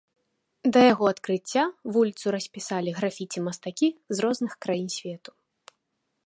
Да 0.77 0.81
яго 0.93 1.05
адкрыцця 1.13 1.63
вуліцу 1.97 2.25
распісалі 2.37 2.95
графіці 2.99 3.45
мастакі 3.49 3.87
з 4.17 4.27
розных 4.27 4.53
краін 4.67 4.87
свету. 4.97 5.31